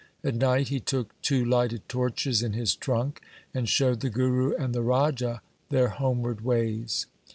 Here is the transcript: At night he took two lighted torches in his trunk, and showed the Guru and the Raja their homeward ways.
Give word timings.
At 0.23 0.33
night 0.33 0.69
he 0.69 0.79
took 0.79 1.13
two 1.21 1.45
lighted 1.45 1.87
torches 1.87 2.41
in 2.41 2.53
his 2.53 2.75
trunk, 2.75 3.21
and 3.53 3.69
showed 3.69 3.99
the 3.99 4.09
Guru 4.09 4.55
and 4.55 4.73
the 4.73 4.81
Raja 4.81 5.43
their 5.69 5.89
homeward 5.89 6.41
ways. 6.43 7.05